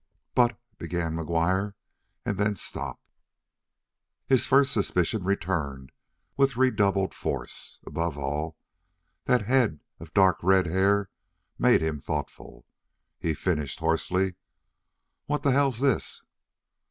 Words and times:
"But" 0.33 0.59
began 0.79 1.13
McGuire 1.15 1.75
and 2.25 2.39
then 2.39 2.55
stopped. 2.55 3.11
His 4.25 4.47
first 4.47 4.71
suspicion 4.73 5.23
returned 5.23 5.91
with 6.35 6.57
redoubled 6.57 7.13
force; 7.13 7.79
above 7.85 8.17
all, 8.17 8.57
that 9.25 9.43
head 9.45 9.79
of 9.99 10.15
dark 10.15 10.39
red 10.41 10.65
hair 10.65 11.11
made 11.59 11.83
him 11.83 11.99
thoughtful. 11.99 12.65
He 13.19 13.35
finished 13.35 13.77
hoarsely: 13.79 14.33
"What 15.27 15.43
the 15.43 15.51
hell's 15.51 15.81
this?" 15.81 16.23